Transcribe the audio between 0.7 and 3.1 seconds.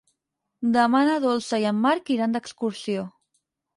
Demà na Dolça i en Marc iran d'excursió.